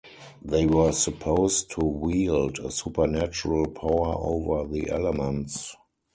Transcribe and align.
They 0.41 0.65
were 0.65 0.93
supposed 0.93 1.69
to 1.73 1.81
wield 1.85 2.57
a 2.57 2.71
supernatural 2.71 3.67
power 3.67 4.15
over 4.17 4.67
the 4.67 4.89
elements. 4.89 5.75